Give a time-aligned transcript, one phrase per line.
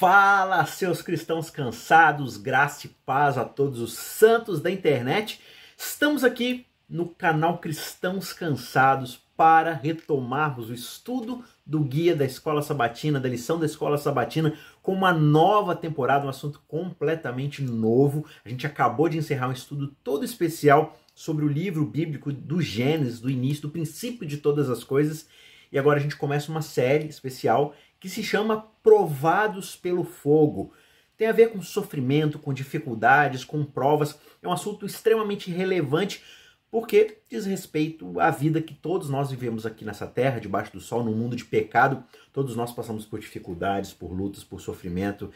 [0.00, 5.42] Fala, seus cristãos cansados, graça e paz a todos os santos da internet.
[5.76, 13.20] Estamos aqui no canal Cristãos Cansados para retomarmos o estudo do guia da Escola Sabatina,
[13.20, 18.24] da lição da Escola Sabatina, com uma nova temporada, um assunto completamente novo.
[18.42, 23.20] A gente acabou de encerrar um estudo todo especial sobre o livro bíblico do Gênesis,
[23.20, 25.28] do início, do princípio de todas as coisas.
[25.70, 30.72] E agora a gente começa uma série especial que se chama Provados pelo Fogo.
[31.16, 34.18] Tem a ver com sofrimento, com dificuldades, com provas.
[34.42, 36.22] É um assunto extremamente relevante
[36.70, 41.02] porque diz respeito à vida que todos nós vivemos aqui nessa terra, debaixo do sol,
[41.02, 42.02] num mundo de pecado.
[42.32, 45.30] Todos nós passamos por dificuldades, por lutas, por sofrimento.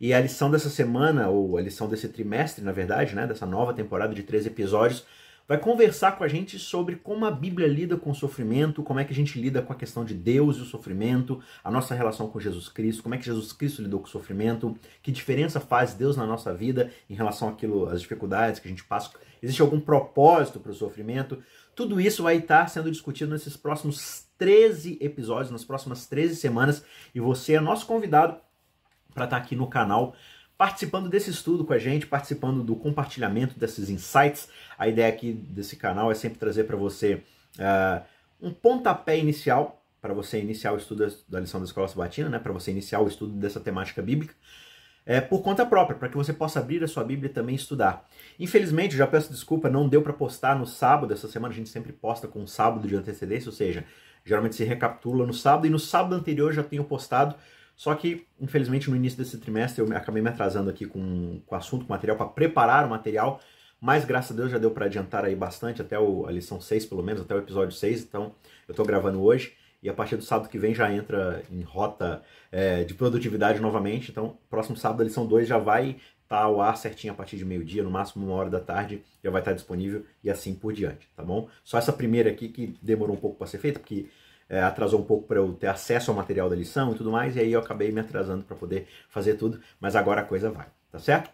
[0.00, 3.74] E a lição dessa semana, ou a lição desse trimestre, na verdade, né, dessa nova
[3.74, 5.04] temporada de três episódios,
[5.48, 9.04] vai conversar com a gente sobre como a Bíblia lida com o sofrimento, como é
[9.04, 12.28] que a gente lida com a questão de Deus e o sofrimento, a nossa relação
[12.28, 15.94] com Jesus Cristo, como é que Jesus Cristo lidou com o sofrimento, que diferença faz
[15.94, 19.10] Deus na nossa vida em relação àquilo, às dificuldades que a gente passa,
[19.42, 21.42] existe algum propósito para o sofrimento.
[21.74, 27.20] Tudo isso vai estar sendo discutido nesses próximos 13 episódios, nas próximas 13 semanas, e
[27.20, 28.36] você é nosso convidado
[29.14, 30.14] para estar aqui no canal
[30.58, 34.48] participando desse estudo com a gente, participando do compartilhamento desses insights.
[34.76, 37.22] A ideia aqui desse canal é sempre trazer para você
[37.58, 38.04] uh,
[38.42, 42.52] um pontapé inicial para você iniciar o estudo da lição da Escola Sabatina, né, para
[42.52, 44.34] você iniciar o estudo dessa temática bíblica,
[45.04, 48.06] é, por conta própria, para que você possa abrir a sua Bíblia e também estudar.
[48.38, 51.92] Infelizmente, já peço desculpa, não deu para postar no sábado, essa semana a gente sempre
[51.92, 53.84] posta com um sábado de antecedência, ou seja,
[54.24, 57.34] geralmente se recapitula no sábado, e no sábado anterior já tenho postado
[57.78, 61.58] só que, infelizmente, no início desse trimestre eu acabei me atrasando aqui com, com o
[61.58, 63.40] assunto, com o material, para preparar o material,
[63.80, 66.86] mas graças a Deus já deu para adiantar aí bastante, até o, a lição 6,
[66.86, 68.34] pelo menos, até o episódio 6, então
[68.66, 69.54] eu estou gravando hoje.
[69.80, 74.10] E a partir do sábado que vem já entra em rota é, de produtividade novamente.
[74.10, 77.36] Então, próximo sábado, a lição 2 já vai estar tá ao ar certinho a partir
[77.36, 80.72] de meio-dia, no máximo uma hora da tarde, já vai estar disponível e assim por
[80.72, 81.48] diante, tá bom?
[81.62, 84.08] Só essa primeira aqui que demorou um pouco para ser feita, porque
[84.48, 87.36] é, atrasou um pouco para eu ter acesso ao material da lição e tudo mais,
[87.36, 90.66] e aí eu acabei me atrasando para poder fazer tudo, mas agora a coisa vai,
[90.90, 91.30] tá certo?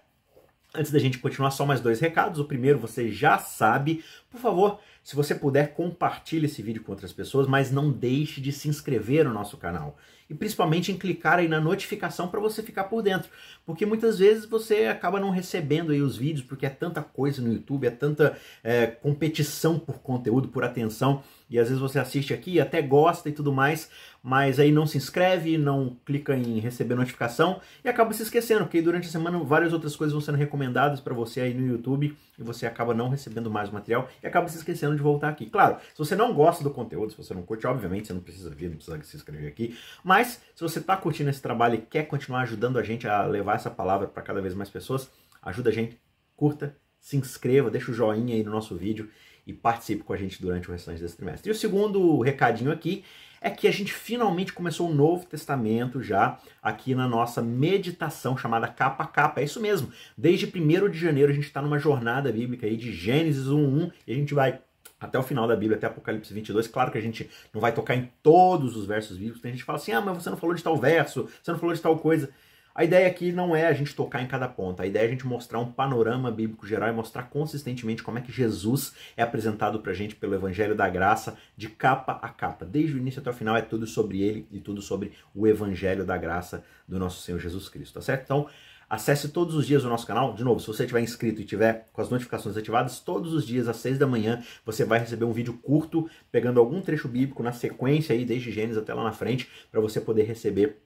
[0.75, 2.41] Antes da gente continuar, só mais dois recados.
[2.41, 7.13] O primeiro, você já sabe, por favor, se você puder, compartilhe esse vídeo com outras
[7.13, 9.99] pessoas, mas não deixe de se inscrever no nosso canal.
[10.31, 13.29] E principalmente em clicar aí na notificação para você ficar por dentro.
[13.67, 17.53] Porque muitas vezes você acaba não recebendo aí os vídeos, porque é tanta coisa no
[17.53, 22.59] YouTube, é tanta é, competição por conteúdo, por atenção e às vezes você assiste aqui,
[22.59, 23.91] até gosta e tudo mais,
[24.23, 28.81] mas aí não se inscreve, não clica em receber notificação e acaba se esquecendo, porque
[28.81, 32.43] durante a semana várias outras coisas vão sendo recomendadas para você aí no YouTube e
[32.43, 35.47] você acaba não recebendo mais material e acaba se esquecendo de voltar aqui.
[35.47, 38.51] Claro, se você não gosta do conteúdo, se você não curte, obviamente você não precisa
[38.51, 42.05] vir, não precisa se inscrever aqui, mas se você está curtindo esse trabalho e quer
[42.05, 45.11] continuar ajudando a gente a levar essa palavra para cada vez mais pessoas,
[45.43, 46.01] ajuda a gente,
[46.37, 49.11] curta, se inscreva, deixa o joinha aí no nosso vídeo
[49.47, 51.51] e participe com a gente durante o restante desse trimestre.
[51.51, 53.05] E o segundo recadinho aqui
[53.45, 58.67] é que a gente finalmente começou um novo testamento já aqui na nossa meditação chamada
[58.67, 59.43] capa a capa.
[59.43, 59.93] É isso mesmo.
[60.17, 64.13] Desde 1 de janeiro a gente está numa jornada bíblica aí de Gênesis 1.1 e
[64.13, 64.61] a gente vai
[65.05, 66.67] até o final da Bíblia, até Apocalipse 22.
[66.67, 69.41] Claro que a gente não vai tocar em todos os versos bíblicos.
[69.41, 71.59] Tem gente que fala assim, ah, mas você não falou de tal verso, você não
[71.59, 72.31] falou de tal coisa.
[72.75, 75.11] A ideia aqui não é a gente tocar em cada ponto, a ideia é a
[75.11, 79.79] gente mostrar um panorama bíblico geral e mostrar consistentemente como é que Jesus é apresentado
[79.79, 82.65] para a gente pelo Evangelho da Graça, de capa a capa.
[82.65, 86.05] Desde o início até o final é tudo sobre ele e tudo sobre o Evangelho
[86.05, 88.25] da Graça do nosso Senhor Jesus Cristo, tá certo?
[88.25, 88.49] Então,
[88.89, 90.35] acesse todos os dias o nosso canal.
[90.35, 93.69] De novo, se você estiver inscrito e tiver com as notificações ativadas, todos os dias
[93.69, 97.53] às 6 da manhã você vai receber um vídeo curto pegando algum trecho bíblico na
[97.53, 100.81] sequência aí, desde Gênesis até lá na frente, para você poder receber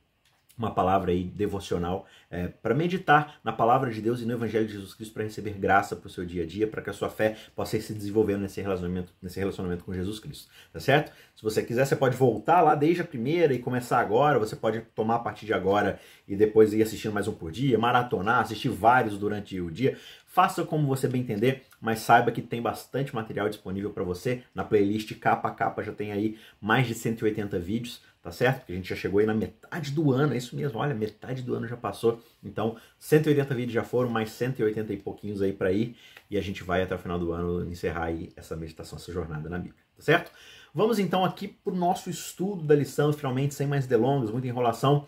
[0.59, 4.73] uma palavra aí devocional é, para meditar na palavra de Deus e no Evangelho de
[4.73, 7.09] Jesus Cristo para receber graça para o seu dia a dia, para que a sua
[7.09, 11.13] fé possa ir se desenvolvendo nesse relacionamento, nesse relacionamento com Jesus Cristo, tá certo?
[11.35, 14.81] Se você quiser, você pode voltar lá desde a primeira e começar agora, você pode
[14.95, 18.69] tomar a partir de agora e depois ir assistindo mais um por dia, maratonar, assistir
[18.69, 19.97] vários durante o dia.
[20.27, 24.63] Faça como você bem entender, mas saiba que tem bastante material disponível para você na
[24.63, 28.59] playlist capa a capa, já tem aí mais de 180 vídeos tá certo?
[28.59, 31.43] Porque a gente já chegou aí na metade do ano, é isso mesmo, olha, metade
[31.43, 32.23] do ano já passou.
[32.45, 35.97] Então, 180 vídeos já foram, mais 180 e pouquinhos aí para ir,
[36.31, 39.49] e a gente vai até o final do ano encerrar aí essa meditação, essa jornada
[39.49, 40.31] na Bíblia, tá certo?
[40.75, 45.07] Vamos então aqui para o nosso estudo da lição, finalmente, sem mais delongas, muita enrolação.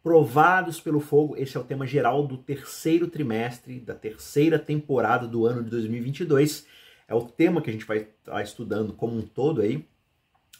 [0.00, 5.44] Provados pelo fogo, esse é o tema geral do terceiro trimestre, da terceira temporada do
[5.44, 6.66] ano de 2022.
[7.08, 9.84] É o tema que a gente vai estar estudando como um todo aí,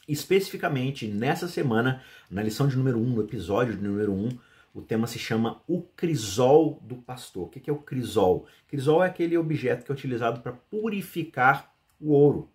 [0.07, 4.29] especificamente nessa semana, na lição de número 1, no episódio de número 1,
[4.73, 7.45] o tema se chama o crisol do pastor.
[7.45, 8.45] O que é o crisol?
[8.67, 12.49] Crisol é aquele objeto que é utilizado para purificar o ouro.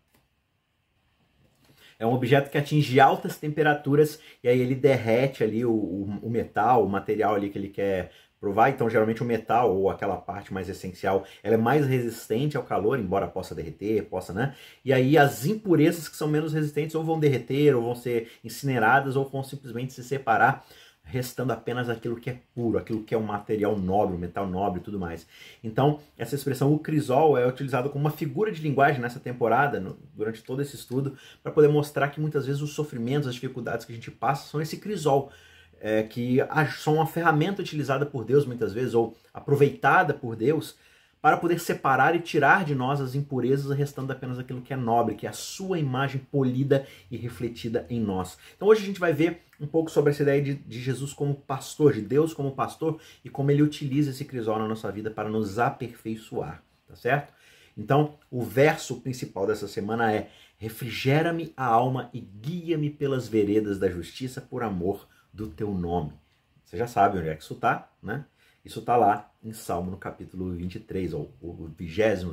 [1.98, 6.30] É um objeto que atinge altas temperaturas e aí ele derrete ali o, o, o
[6.30, 8.10] metal, o material ali que ele quer
[8.40, 8.70] provar.
[8.70, 12.98] Então, geralmente o metal ou aquela parte mais essencial, ela é mais resistente ao calor,
[12.98, 14.54] embora possa derreter, possa, né?
[14.84, 19.14] E aí as impurezas que são menos resistentes ou vão derreter, ou vão ser incineradas,
[19.14, 20.64] ou vão simplesmente se separar
[21.10, 24.80] restando apenas aquilo que é puro, aquilo que é um material nobre, um metal nobre
[24.80, 25.26] e tudo mais.
[25.62, 29.98] Então, essa expressão o crisol é utilizada como uma figura de linguagem nessa temporada, no,
[30.14, 33.92] durante todo esse estudo, para poder mostrar que muitas vezes os sofrimentos, as dificuldades que
[33.92, 35.32] a gente passa são esse crisol,
[35.80, 36.38] é, que
[36.78, 40.76] são uma ferramenta utilizada por Deus muitas vezes, ou aproveitada por Deus,
[41.20, 45.14] para poder separar e tirar de nós as impurezas, restando apenas aquilo que é nobre,
[45.14, 48.38] que é a sua imagem polida e refletida em nós.
[48.56, 51.34] Então hoje a gente vai ver um pouco sobre essa ideia de, de Jesus como
[51.34, 55.28] pastor, de Deus como pastor, e como ele utiliza esse crisol na nossa vida para
[55.28, 57.34] nos aperfeiçoar, tá certo?
[57.76, 63.88] Então, o verso principal dessa semana é: Refrigera-me a alma e guia-me pelas veredas da
[63.88, 66.12] justiça por amor do teu nome.
[66.64, 68.24] Você já sabe onde é que isso está, né?
[68.64, 72.24] Isso está lá em Salmo no capítulo 23, ou o 23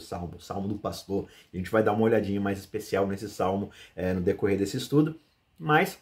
[0.00, 1.28] Salmo, Salmo do Pastor.
[1.52, 5.18] A gente vai dar uma olhadinha mais especial nesse Salmo é, no decorrer desse estudo,
[5.58, 5.98] mas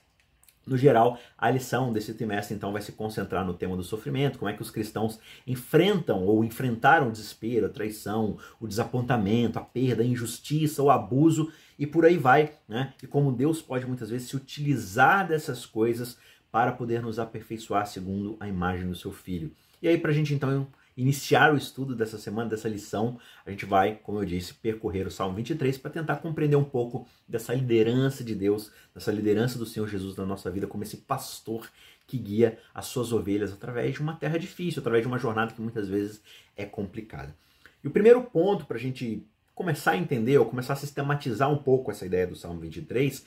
[0.67, 4.51] no geral, a lição desse trimestre então vai se concentrar no tema do sofrimento, como
[4.51, 10.03] é que os cristãos enfrentam ou enfrentaram o desespero, a traição, o desapontamento, a perda,
[10.03, 12.93] a injustiça, o abuso e por aí vai, né?
[13.03, 16.19] E como Deus pode muitas vezes se utilizar dessas coisas
[16.51, 19.53] para poder nos aperfeiçoar segundo a imagem do seu filho.
[19.83, 20.67] E aí, para a gente então
[20.97, 25.11] iniciar o estudo dessa semana, dessa lição, a gente vai, como eu disse, percorrer o
[25.11, 29.89] Salmo 23 para tentar compreender um pouco dessa liderança de Deus, dessa liderança do Senhor
[29.89, 31.71] Jesus na nossa vida, como esse pastor
[32.07, 35.63] que guia as suas ovelhas através de uma terra difícil, através de uma jornada que
[35.63, 36.21] muitas vezes
[36.57, 37.35] é complicada.
[37.83, 39.25] E o primeiro ponto para a gente
[39.55, 43.25] começar a entender ou começar a sistematizar um pouco essa ideia do Salmo 23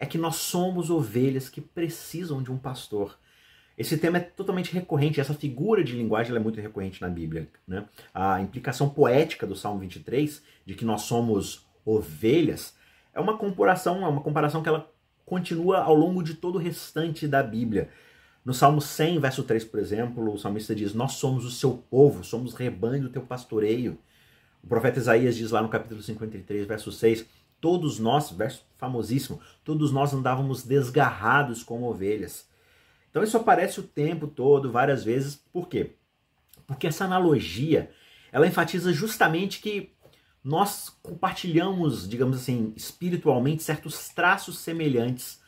[0.00, 3.18] é que nós somos ovelhas que precisam de um pastor.
[3.76, 7.48] Esse tema é totalmente recorrente, essa figura de linguagem é muito recorrente na Bíblia.
[7.68, 7.84] Né?
[8.12, 12.74] A implicação poética do Salmo 23, de que nós somos ovelhas,
[13.12, 14.90] é uma comparação, é uma comparação que ela
[15.26, 17.90] continua ao longo de todo o restante da Bíblia.
[18.44, 22.24] No Salmo 100, verso 3, por exemplo, o salmista diz: Nós somos o seu povo,
[22.24, 23.98] somos rebanho do teu pastoreio.
[24.62, 27.26] O profeta Isaías diz lá no capítulo 53, verso 6:
[27.60, 32.48] Todos nós, verso famosíssimo, todos nós andávamos desgarrados como ovelhas.
[33.10, 35.36] Então isso aparece o tempo todo, várias vezes.
[35.52, 35.92] Por quê?
[36.66, 37.90] Porque essa analogia,
[38.32, 39.92] ela enfatiza justamente que
[40.42, 45.40] nós compartilhamos, digamos assim, espiritualmente certos traços semelhantes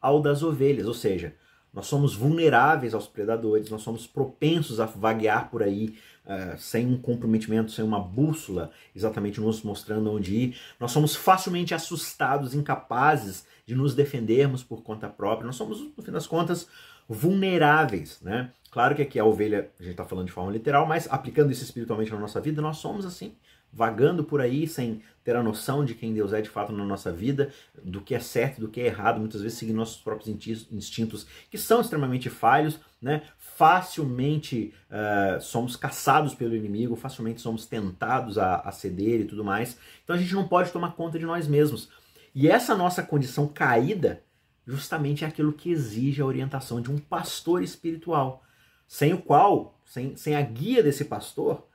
[0.00, 1.36] ao das ovelhas, ou seja,
[1.72, 5.96] nós somos vulneráveis aos predadores, nós somos propensos a vaguear por aí
[6.26, 10.56] uh, sem um comprometimento, sem uma bússola exatamente nos mostrando onde ir.
[10.78, 15.46] Nós somos facilmente assustados, incapazes de nos defendermos por conta própria.
[15.46, 16.68] Nós somos, no fim das contas,
[17.08, 18.52] vulneráveis, né?
[18.70, 21.64] Claro que aqui a ovelha, a gente está falando de forma literal, mas aplicando isso
[21.64, 23.34] espiritualmente na nossa vida, nós somos assim,
[23.72, 27.12] vagando por aí sem ter a noção de quem Deus é de fato na nossa
[27.12, 27.50] vida,
[27.82, 30.28] do que é certo, do que é errado, muitas vezes seguindo nossos próprios
[30.72, 33.22] instintos, que são extremamente falhos, né?
[33.38, 39.78] Facilmente uh, somos caçados pelo inimigo, facilmente somos tentados a, a ceder e tudo mais.
[40.02, 41.90] Então a gente não pode tomar conta de nós mesmos.
[42.34, 44.22] E essa nossa condição caída
[44.66, 48.42] justamente é aquilo que exige a orientação de um pastor espiritual,
[48.86, 51.66] sem o qual, sem, sem a guia desse pastor,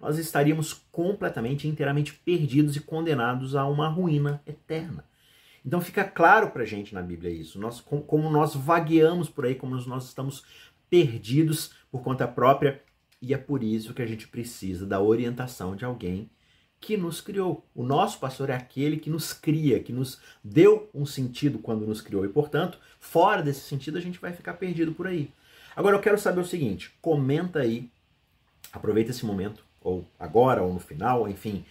[0.00, 5.04] nós estaríamos completamente, inteiramente perdidos e condenados a uma ruína eterna.
[5.64, 9.54] Então fica claro para a gente na Bíblia isso, nós, como nós vagueamos por aí,
[9.54, 10.44] como nós estamos
[10.88, 12.80] perdidos por conta própria,
[13.20, 16.30] e é por isso que a gente precisa da orientação de alguém
[16.80, 17.66] que nos criou.
[17.74, 22.00] O nosso pastor é aquele que nos cria, que nos deu um sentido quando nos
[22.00, 22.24] criou.
[22.24, 25.30] E, portanto, fora desse sentido, a gente vai ficar perdido por aí.
[25.74, 27.90] Agora eu quero saber o seguinte: comenta aí,
[28.72, 31.64] aproveita esse momento, ou agora, ou no final, enfim.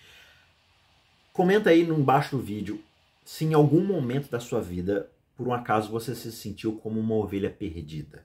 [1.34, 2.82] Comenta aí embaixo do vídeo
[3.26, 7.16] se em algum momento da sua vida, por um acaso, você se sentiu como uma
[7.16, 8.24] ovelha perdida.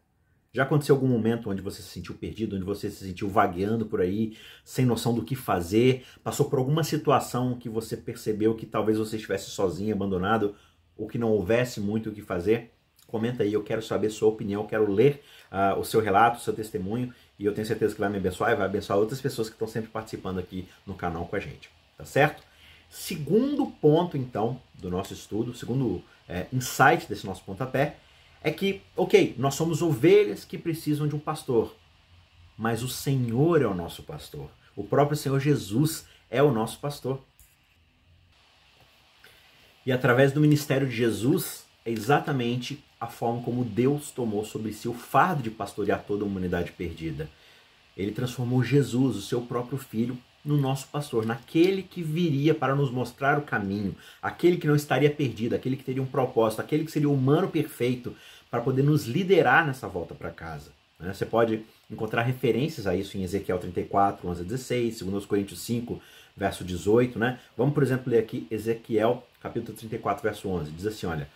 [0.53, 4.01] Já aconteceu algum momento onde você se sentiu perdido, onde você se sentiu vagueando por
[4.01, 6.05] aí, sem noção do que fazer?
[6.23, 10.55] Passou por alguma situação que você percebeu que talvez você estivesse sozinho, abandonado,
[10.97, 12.73] ou que não houvesse muito o que fazer?
[13.07, 16.53] Comenta aí, eu quero saber sua opinião, quero ler uh, o seu relato, o seu
[16.53, 19.55] testemunho, e eu tenho certeza que vai me abençoar e vai abençoar outras pessoas que
[19.55, 22.43] estão sempre participando aqui no canal com a gente, tá certo?
[22.91, 27.97] Segundo ponto, então, do nosso estudo, segundo é, insight desse nosso pontapé,
[28.43, 31.75] é que, ok, nós somos ovelhas que precisam de um pastor,
[32.59, 34.51] mas o Senhor é o nosso pastor.
[34.77, 37.23] O próprio Senhor Jesus é o nosso pastor.
[39.87, 44.87] E através do ministério de Jesus, é exatamente a forma como Deus tomou sobre si
[44.87, 47.29] o fardo de pastorear toda a humanidade perdida.
[47.97, 52.91] Ele transformou Jesus, o seu próprio filho, no nosso pastor, naquele que viria para nos
[52.91, 56.91] mostrar o caminho, aquele que não estaria perdido, aquele que teria um propósito, aquele que
[56.91, 58.15] seria o humano perfeito
[58.51, 60.71] para poder nos liderar nessa volta para casa.
[60.99, 61.13] Né?
[61.13, 66.01] Você pode encontrar referências a isso em Ezequiel 34, 11 a 16, 2 Coríntios 5,
[66.37, 67.19] verso 18.
[67.19, 67.39] Né?
[67.57, 70.71] Vamos, por exemplo, ler aqui Ezequiel capítulo 34, verso 11.
[70.71, 71.29] Diz assim, olha,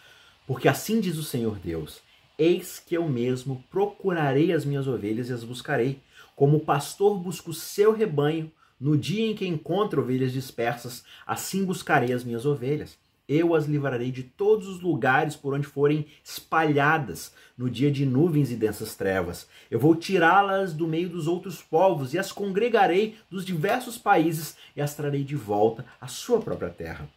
[0.47, 2.01] porque assim diz o Senhor Deus,
[2.39, 6.01] eis que eu mesmo procurarei as minhas ovelhas e as buscarei,
[6.37, 11.65] como o pastor busca o seu rebanho, no dia em que encontra ovelhas dispersas, assim
[11.65, 12.99] buscarei as minhas ovelhas.
[13.27, 18.51] Eu as livrarei de todos os lugares por onde forem espalhadas no dia de nuvens
[18.51, 19.49] e densas trevas.
[19.71, 24.83] Eu vou tirá-las do meio dos outros povos e as congregarei dos diversos países e
[24.83, 27.09] as trarei de volta à sua própria terra.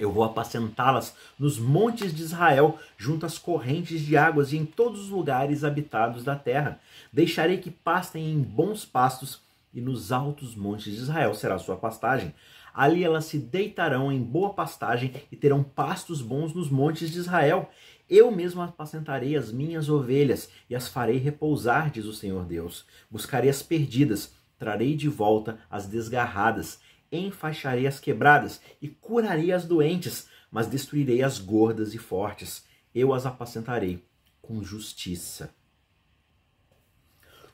[0.00, 5.02] Eu vou apacentá-las nos montes de Israel, junto às correntes de águas e em todos
[5.02, 6.80] os lugares habitados da terra.
[7.12, 9.42] Deixarei que pastem em bons pastos
[9.74, 12.34] e nos altos montes de Israel será sua pastagem.
[12.72, 17.68] Ali elas se deitarão em boa pastagem e terão pastos bons nos montes de Israel.
[18.08, 22.86] Eu mesmo apacentarei as minhas ovelhas e as farei repousar, diz o Senhor Deus.
[23.10, 26.80] Buscarei as perdidas, trarei de volta as desgarradas,
[27.12, 32.64] enfaixarei as quebradas e curarei as doentes, mas destruirei as gordas e fortes.
[32.94, 34.04] Eu as apacentarei
[34.40, 35.54] com justiça.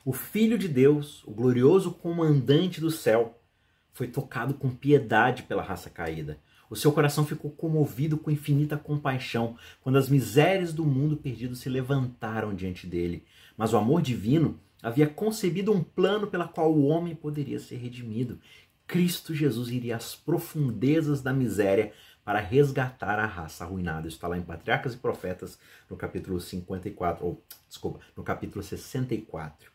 [0.03, 3.39] O Filho de Deus, o glorioso comandante do céu,
[3.91, 6.39] foi tocado com piedade pela raça caída.
[6.69, 11.69] O seu coração ficou comovido com infinita compaixão quando as misérias do mundo perdido se
[11.69, 13.23] levantaram diante dele.
[13.57, 18.39] Mas o amor divino havia concebido um plano pela qual o homem poderia ser redimido.
[18.87, 21.91] Cristo Jesus iria às profundezas da miséria
[22.23, 24.07] para resgatar a raça arruinada.
[24.07, 29.69] Isso está lá em Patriarcas e Profetas, no capítulo 54, ou desculpa, no capítulo 64.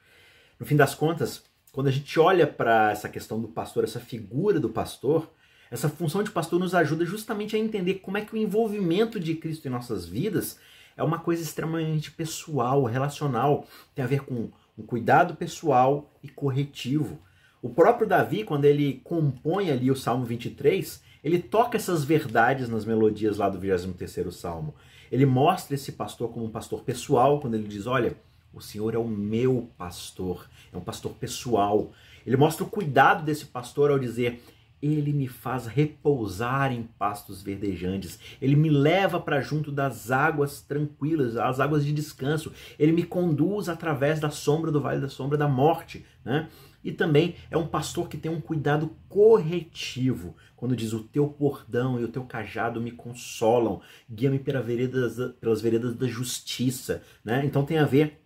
[0.58, 4.58] No fim das contas, quando a gente olha para essa questão do pastor, essa figura
[4.58, 5.30] do pastor,
[5.70, 9.34] essa função de pastor nos ajuda justamente a entender como é que o envolvimento de
[9.34, 10.58] Cristo em nossas vidas
[10.96, 17.18] é uma coisa extremamente pessoal, relacional, tem a ver com um cuidado pessoal e corretivo.
[17.62, 22.84] O próprio Davi, quando ele compõe ali o Salmo 23, ele toca essas verdades nas
[22.84, 24.74] melodias lá do 23º Salmo.
[25.12, 28.16] Ele mostra esse pastor como um pastor pessoal, quando ele diz, olha,
[28.52, 31.92] o Senhor é o meu pastor, é um pastor pessoal.
[32.26, 34.42] Ele mostra o cuidado desse pastor ao dizer:
[34.82, 38.18] ele me faz repousar em pastos verdejantes.
[38.40, 42.52] Ele me leva para junto das águas tranquilas, as águas de descanso.
[42.76, 46.48] Ele me conduz através da sombra do vale da sombra da morte, né?
[46.84, 52.00] E também é um pastor que tem um cuidado corretivo, quando diz: O teu bordão
[52.00, 57.02] e o teu cajado me consolam, guia-me pelas veredas, pelas veredas da justiça.
[57.24, 57.44] Né?
[57.44, 58.20] Então tem a ver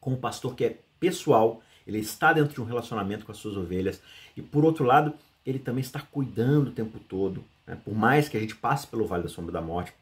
[0.00, 3.56] com um pastor que é pessoal, ele está dentro de um relacionamento com as suas
[3.56, 4.00] ovelhas,
[4.36, 7.44] e por outro lado, ele também está cuidando o tempo todo.
[7.66, 7.76] Né?
[7.84, 9.92] Por mais que a gente passe pelo vale da sombra da morte,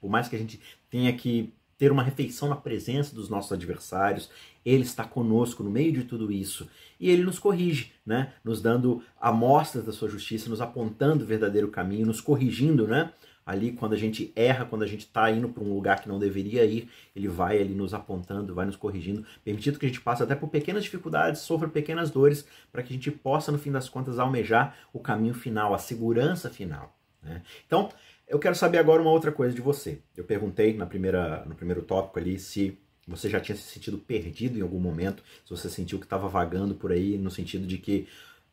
[0.00, 0.60] por mais que a gente
[0.90, 4.30] tenha que ter uma refeição na presença dos nossos adversários,
[4.64, 6.68] ele está conosco no meio de tudo isso.
[6.98, 8.32] E ele nos corrige, né?
[8.42, 13.12] nos dando amostras da sua justiça, nos apontando o verdadeiro caminho, nos corrigindo, né?
[13.46, 16.18] ali quando a gente erra, quando a gente está indo para um lugar que não
[16.18, 20.22] deveria ir, ele vai ali nos apontando, vai nos corrigindo, permitindo que a gente passe
[20.24, 23.88] até por pequenas dificuldades, sofra pequenas dores, para que a gente possa, no fim das
[23.88, 26.98] contas, almejar o caminho final, a segurança final.
[27.22, 27.42] Né?
[27.64, 27.88] Então,
[28.28, 30.00] eu quero saber agora uma outra coisa de você.
[30.16, 34.58] Eu perguntei na primeira, no primeiro tópico ali se você já tinha se sentido perdido
[34.58, 38.08] em algum momento, se você sentiu que estava vagando por aí, no sentido de que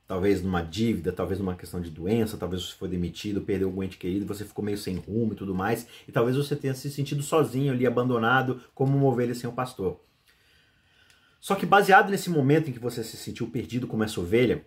[0.08, 3.98] talvez numa dívida, talvez numa questão de doença, talvez você foi demitido, perdeu algum ente
[3.98, 7.24] querido, você ficou meio sem rumo e tudo mais, e talvez você tenha se sentido
[7.24, 10.00] sozinho ali, abandonado, como uma ovelha sem um pastor.
[11.40, 14.64] Só que baseado nesse momento em que você se sentiu perdido como essa ovelha,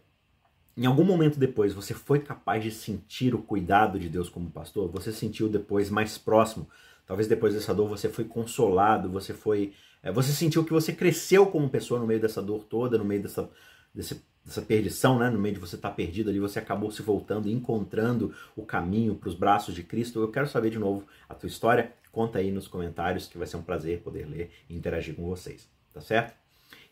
[0.77, 4.91] em algum momento depois você foi capaz de sentir o cuidado de Deus como pastor?
[4.91, 6.69] Você sentiu depois mais próximo?
[7.07, 11.47] Talvez depois dessa dor você foi consolado, você foi, é, você sentiu que você cresceu
[11.47, 13.49] como pessoa no meio dessa dor toda, no meio dessa,
[13.95, 15.29] desse dessa perdição, né?
[15.29, 19.17] no meio de você estar tá perdido ali, você acabou se voltando, encontrando o caminho
[19.17, 20.21] para os braços de Cristo.
[20.21, 21.93] Eu quero saber de novo a tua história.
[22.13, 25.69] Conta aí nos comentários que vai ser um prazer poder ler e interagir com vocês,
[25.93, 26.35] tá certo?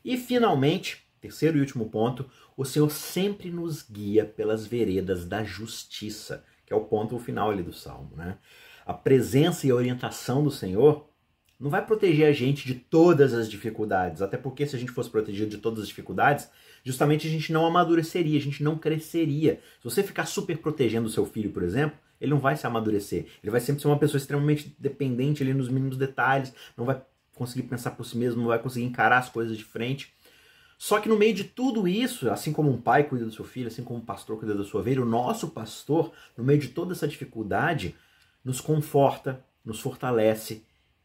[0.05, 6.45] E finalmente, terceiro e último ponto, o Senhor sempre nos guia pelas veredas da justiça,
[6.67, 8.37] que é o ponto final ali do salmo, né?
[8.85, 11.09] A presença e a orientação do Senhor
[11.59, 14.21] não vai proteger a gente de todas as dificuldades.
[14.21, 16.51] Até porque se a gente fosse protegido de todas as dificuldades,
[16.85, 19.61] justamente a gente não amadureceria, a gente não cresceria.
[19.79, 23.25] Se você ficar super protegendo o seu filho, por exemplo, ele não vai se amadurecer.
[23.43, 27.01] Ele vai sempre ser uma pessoa extremamente dependente ali nos mínimos detalhes, não vai
[27.35, 30.13] conseguir pensar por si mesmo, não vai conseguir encarar as coisas de frente.
[30.85, 33.69] Só que no meio de tudo isso, assim como um pai cuida do seu filho,
[33.69, 36.93] assim como um pastor cuida da sua ovelha, o nosso pastor, no meio de toda
[36.93, 37.97] essa dificuldade,
[38.45, 40.63] nos conforta, nos fortalece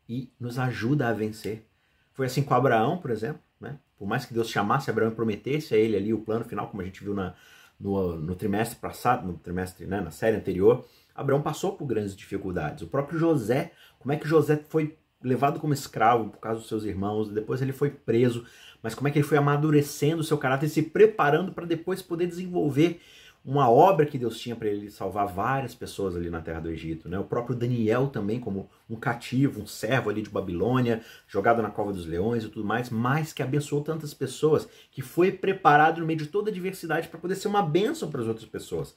[0.10, 1.66] e nos ajuda a vencer.
[2.12, 3.42] Foi assim com Abraão, por exemplo.
[3.58, 3.80] Né?
[3.98, 6.82] Por mais que Deus chamasse Abraão e prometesse a ele ali o plano final, como
[6.82, 7.34] a gente viu na,
[7.80, 12.84] no, no trimestre passado, no trimestre, né, na série anterior, Abraão passou por grandes dificuldades.
[12.84, 16.84] O próprio José, como é que José foi levado como escravo por causa dos seus
[16.84, 18.46] irmãos, depois ele foi preso,
[18.82, 22.02] mas como é que ele foi amadurecendo o seu caráter e se preparando para depois
[22.02, 23.02] poder desenvolver
[23.44, 27.08] uma obra que Deus tinha para ele salvar várias pessoas ali na terra do Egito.
[27.08, 27.18] Né?
[27.18, 31.94] O próprio Daniel também, como um cativo, um servo ali de Babilônia, jogado na cova
[31.94, 36.20] dos leões e tudo mais, mas que abençoou tantas pessoas, que foi preparado no meio
[36.20, 38.94] de toda a diversidade para poder ser uma bênção para as outras pessoas.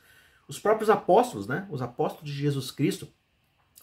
[0.49, 1.67] Os próprios apóstolos, né?
[1.71, 3.09] os apóstolos de Jesus Cristo,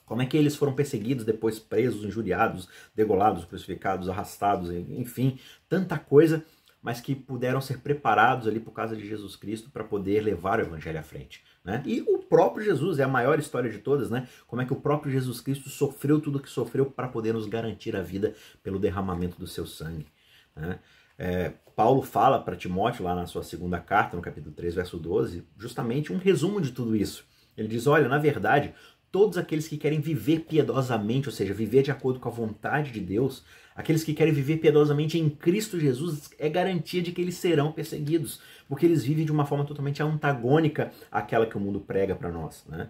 [0.09, 5.37] como é que eles foram perseguidos, depois presos, injuriados, degolados, crucificados, arrastados, enfim,
[5.69, 6.43] tanta coisa,
[6.81, 10.63] mas que puderam ser preparados ali por causa de Jesus Cristo para poder levar o
[10.63, 11.43] evangelho à frente.
[11.63, 11.83] Né?
[11.85, 14.27] E o próprio Jesus é a maior história de todas, né?
[14.47, 17.45] Como é que o próprio Jesus Cristo sofreu tudo o que sofreu para poder nos
[17.45, 20.07] garantir a vida pelo derramamento do seu sangue.
[20.55, 20.79] Né?
[21.19, 25.45] É, Paulo fala para Timóteo, lá na sua segunda carta, no capítulo 3, verso 12,
[25.55, 27.29] justamente um resumo de tudo isso.
[27.59, 28.73] Ele diz: Olha, na verdade,
[29.11, 32.99] todos aqueles que querem viver piedosamente, ou seja, viver de acordo com a vontade de
[32.99, 33.43] Deus,
[33.75, 38.39] aqueles que querem viver piedosamente em Cristo Jesus, é garantia de que eles serão perseguidos,
[38.67, 42.63] porque eles vivem de uma forma totalmente antagônica àquela que o mundo prega para nós.
[42.67, 42.89] Né?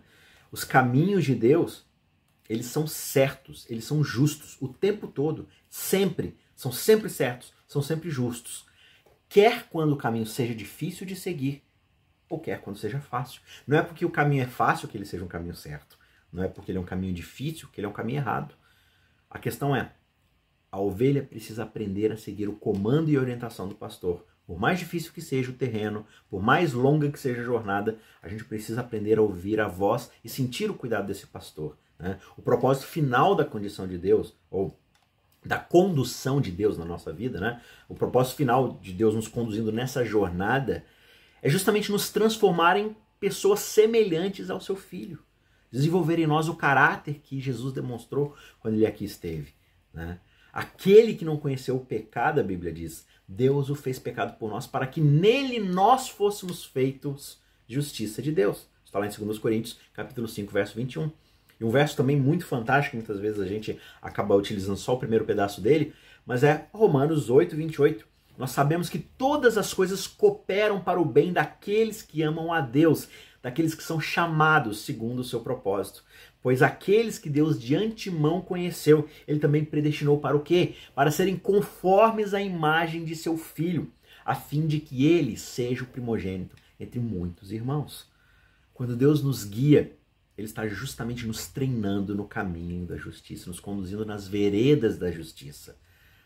[0.51, 1.85] Os caminhos de Deus,
[2.49, 8.09] eles são certos, eles são justos o tempo todo, sempre, são sempre certos, são sempre
[8.09, 8.65] justos.
[9.29, 11.63] Quer quando o caminho seja difícil de seguir,
[12.27, 13.41] ou quer quando seja fácil.
[13.67, 15.98] Não é porque o caminho é fácil que ele seja um caminho certo.
[16.31, 18.53] Não é porque ele é um caminho difícil que ele é um caminho errado.
[19.29, 19.91] A questão é:
[20.71, 24.25] a ovelha precisa aprender a seguir o comando e orientação do pastor.
[24.45, 28.27] Por mais difícil que seja o terreno, por mais longa que seja a jornada, a
[28.27, 31.77] gente precisa aprender a ouvir a voz e sentir o cuidado desse pastor.
[31.99, 32.19] Né?
[32.35, 34.75] O propósito final da condição de Deus, ou
[35.45, 37.61] da condução de Deus na nossa vida, né?
[37.87, 40.83] o propósito final de Deus nos conduzindo nessa jornada,
[41.43, 45.19] é justamente nos transformar em pessoas semelhantes ao seu filho
[45.71, 49.53] desenvolver em nós o caráter que Jesus demonstrou quando ele aqui esteve.
[49.93, 50.19] Né?
[50.51, 54.65] Aquele que não conheceu o pecado, a Bíblia diz, Deus o fez pecado por nós
[54.65, 58.67] para que nele nós fôssemos feitos justiça de Deus.
[58.83, 61.11] Está lá em 2 Coríntios, capítulo 5, verso 21.
[61.59, 65.25] E um verso também muito fantástico, muitas vezes a gente acaba utilizando só o primeiro
[65.25, 65.93] pedaço dele,
[66.25, 68.07] mas é Romanos 8, 28.
[68.37, 73.09] Nós sabemos que todas as coisas cooperam para o bem daqueles que amam a Deus,
[73.41, 76.03] daqueles que são chamados segundo o seu propósito.
[76.41, 80.75] Pois aqueles que Deus de antemão conheceu, ele também predestinou para o quê?
[80.95, 83.91] Para serem conformes à imagem de seu filho,
[84.25, 88.07] a fim de que ele seja o primogênito entre muitos irmãos.
[88.73, 89.97] Quando Deus nos guia,
[90.37, 95.77] ele está justamente nos treinando no caminho da justiça, nos conduzindo nas veredas da justiça.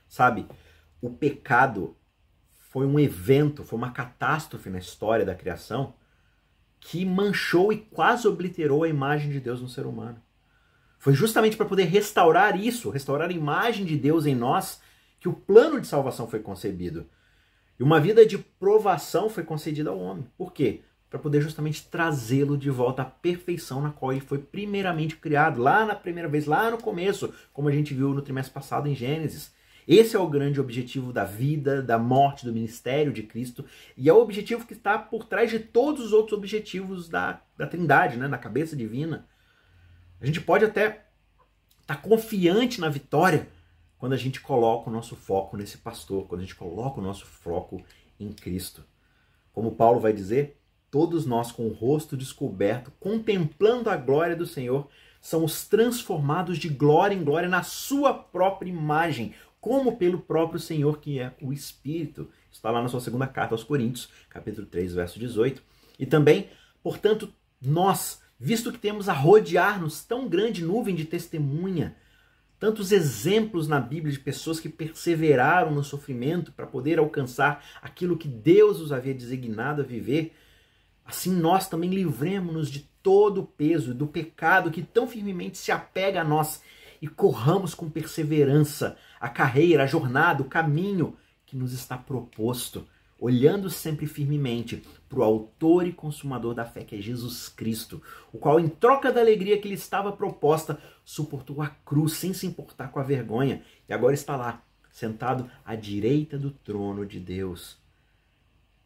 [0.07, 0.45] Sabe,
[1.01, 1.97] o pecado
[2.55, 5.95] foi um evento, foi uma catástrofe na história da criação
[6.85, 10.21] que manchou e quase obliterou a imagem de Deus no ser humano.
[10.99, 14.81] Foi justamente para poder restaurar isso, restaurar a imagem de Deus em nós,
[15.19, 17.05] que o plano de salvação foi concebido.
[17.79, 20.27] E uma vida de provação foi concedida ao homem.
[20.37, 20.81] Por quê?
[21.09, 25.85] Para poder justamente trazê-lo de volta à perfeição na qual ele foi primeiramente criado, lá
[25.85, 29.53] na primeira vez, lá no começo, como a gente viu no trimestre passado em Gênesis.
[29.87, 33.65] Esse é o grande objetivo da vida, da morte, do ministério de Cristo,
[33.97, 37.67] e é o objetivo que está por trás de todos os outros objetivos da, da
[37.67, 39.27] Trindade, né, na cabeça divina.
[40.21, 41.05] A gente pode até
[41.81, 43.49] estar tá confiante na vitória
[43.97, 47.25] quando a gente coloca o nosso foco nesse pastor, quando a gente coloca o nosso
[47.25, 47.81] foco
[48.19, 48.83] em Cristo.
[49.53, 54.89] Como Paulo vai dizer, todos nós com o rosto descoberto, contemplando a glória do Senhor,
[55.21, 61.19] somos transformados de glória em glória na sua própria imagem, como pelo próprio Senhor, que
[61.19, 62.29] é o Espírito.
[62.51, 65.63] Está lá na sua segunda carta aos Coríntios, capítulo 3, verso 18.
[65.97, 66.49] E também,
[66.83, 71.95] portanto, nós, visto que temos a rodear-nos tão grande nuvem de testemunha,
[72.59, 78.27] tantos exemplos na Bíblia de pessoas que perseveraram no sofrimento para poder alcançar aquilo que
[78.27, 80.35] Deus os havia designado a viver,
[81.05, 86.19] assim nós também livremos-nos de todo o peso do pecado que tão firmemente se apega
[86.19, 86.61] a nós
[87.03, 92.87] e corramos com perseverança a carreira, a jornada, o caminho que nos está proposto,
[93.19, 98.37] olhando sempre firmemente para o autor e consumador da fé, que é Jesus Cristo, o
[98.37, 102.87] qual, em troca da alegria que lhe estava proposta, suportou a cruz sem se importar
[102.87, 107.82] com a vergonha e agora está lá, sentado à direita do trono de Deus.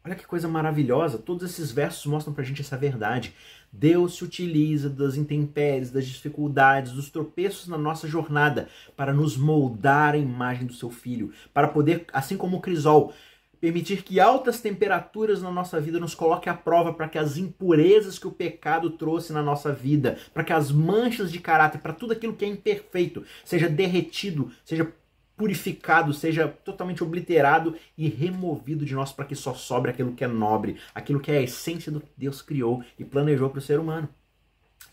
[0.08, 3.34] Olha que coisa maravilhosa, todos esses versos mostram para a gente essa verdade.
[3.70, 10.14] Deus se utiliza das intempéries, das dificuldades, dos tropeços na nossa jornada para nos moldar
[10.14, 13.12] a imagem do seu filho, para poder, assim como o crisol,
[13.60, 18.18] permitir que altas temperaturas na nossa vida nos coloque à prova para que as impurezas
[18.18, 22.14] que o pecado trouxe na nossa vida, para que as manchas de caráter, para tudo
[22.14, 24.90] aquilo que é imperfeito, seja derretido, seja
[25.38, 30.26] purificado, seja totalmente obliterado e removido de nós para que só sobre aquilo que é
[30.26, 33.78] nobre, aquilo que é a essência do que Deus criou e planejou para o ser
[33.78, 34.08] humano.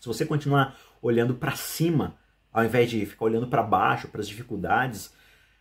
[0.00, 2.14] Se você continuar olhando para cima,
[2.52, 5.12] ao invés de ficar olhando para baixo, para as dificuldades,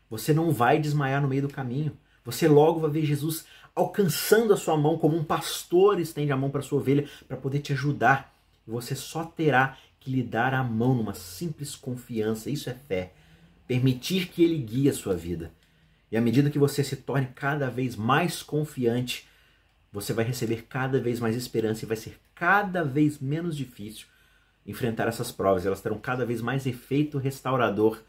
[0.08, 1.98] você não vai desmaiar no meio do caminho.
[2.24, 6.52] Você logo vai ver Jesus alcançando a sua mão como um pastor estende a mão
[6.52, 8.32] para sua ovelha para poder te ajudar.
[8.68, 12.52] E você só terá que lhe dar a mão numa simples confiança.
[12.52, 13.12] Isso é fé
[13.68, 15.52] permitir que ele guie a sua vida.
[16.12, 19.28] E à medida que você se torne cada vez mais confiante,
[19.92, 24.08] você vai receber cada vez mais esperança e vai ser cada vez menos difícil
[24.66, 25.66] enfrentar essas provas.
[25.66, 28.02] Elas terão cada vez mais efeito restaurador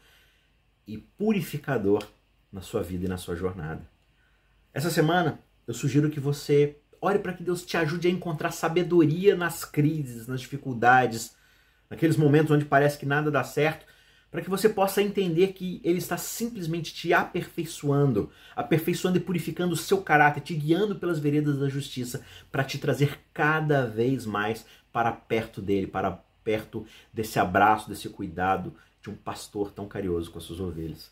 [0.87, 2.05] e purificador
[2.51, 3.81] na sua vida e na sua jornada.
[4.73, 9.35] Essa semana eu sugiro que você ore para que Deus te ajude a encontrar sabedoria
[9.35, 11.35] nas crises, nas dificuldades,
[11.89, 13.85] naqueles momentos onde parece que nada dá certo
[14.37, 19.75] para que você possa entender que ele está simplesmente te aperfeiçoando, aperfeiçoando e purificando o
[19.75, 25.11] seu caráter, te guiando pelas veredas da justiça, para te trazer cada vez mais para
[25.11, 30.43] perto dele, para perto desse abraço, desse cuidado de um pastor tão carinhoso com as
[30.43, 31.09] suas ovelhas.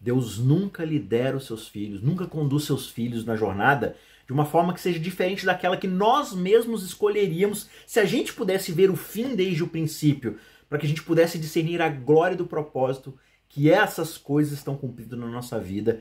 [0.00, 3.94] Deus nunca lidera os seus filhos, nunca conduz seus filhos na jornada
[4.26, 8.72] de uma forma que seja diferente daquela que nós mesmos escolheríamos se a gente pudesse
[8.72, 10.38] ver o fim desde o princípio,
[10.72, 13.14] para que a gente pudesse discernir a glória do propósito
[13.46, 16.00] que essas coisas estão cumprindo na nossa vida.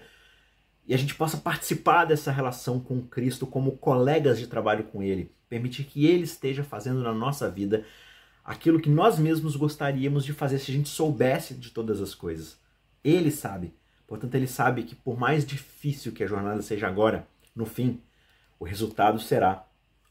[0.87, 5.29] E a gente possa participar dessa relação com Cristo como colegas de trabalho com Ele,
[5.49, 7.85] permitir que Ele esteja fazendo na nossa vida
[8.45, 12.57] aquilo que nós mesmos gostaríamos de fazer se a gente soubesse de todas as coisas.
[13.03, 13.73] Ele sabe,
[14.07, 18.01] portanto, Ele sabe que por mais difícil que a jornada seja agora, no fim,
[18.57, 19.67] o resultado será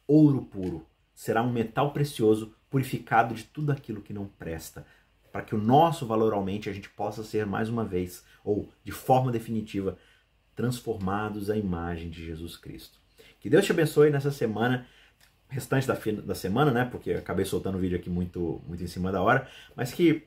[0.07, 4.87] ouro puro, será um metal precioso purificado de tudo aquilo que não presta,
[5.33, 8.93] para que o nosso valor aumente a gente possa ser mais uma vez, ou de
[8.93, 9.99] forma definitiva,
[10.57, 12.99] transformados à imagem de Jesus Cristo.
[13.41, 14.87] Que Deus te abençoe nessa semana,
[15.49, 16.85] restante da, da semana, né?
[16.85, 20.27] Porque acabei soltando o vídeo aqui muito, muito em cima da hora, mas que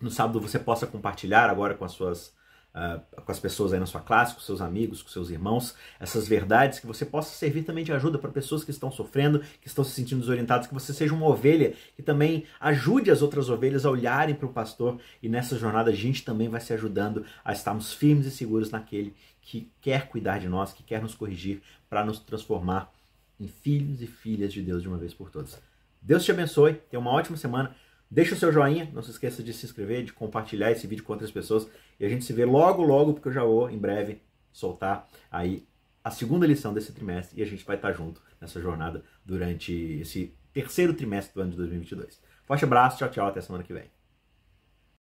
[0.00, 2.34] no sábado você possa compartilhar agora com as suas
[2.76, 6.28] uh, com as pessoas aí na sua classe, com seus amigos, com seus irmãos, essas
[6.28, 9.82] verdades, que você possa servir também de ajuda para pessoas que estão sofrendo, que estão
[9.82, 13.90] se sentindo desorientadas, que você seja uma ovelha que também ajude as outras ovelhas a
[13.90, 17.92] olharem para o pastor e nessa jornada a gente também vai se ajudando a estarmos
[17.92, 22.18] firmes e seguros naquele que quer cuidar de nós, que quer nos corrigir para nos
[22.18, 22.92] transformar
[23.38, 25.60] em filhos e filhas de Deus de uma vez por todas.
[26.02, 27.74] Deus te abençoe, tenha uma ótima semana.
[28.10, 31.12] Deixa o seu joinha, não se esqueça de se inscrever, de compartilhar esse vídeo com
[31.12, 31.68] outras pessoas.
[31.98, 35.66] E a gente se vê logo, logo, porque eu já vou em breve soltar aí
[36.02, 40.32] a segunda lição desse trimestre e a gente vai estar junto nessa jornada durante esse
[40.52, 42.20] terceiro trimestre do ano de 2022.
[42.44, 43.95] Forte abraço, tchau, tchau, até semana que vem.